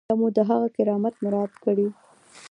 [0.09, 1.89] یا مو د هغه کرامت مراعات کړی دی.